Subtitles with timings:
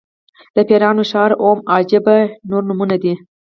[0.55, 3.13] د پیریانو ښار او اووم عجایب یې نور نومونه دي.